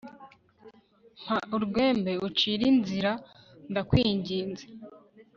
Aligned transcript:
mpa 1.23 1.37
urwembe 1.55 2.13
ucire 2.27 2.63
inzrza 2.71 3.11
ndakwinginze? 3.71 4.65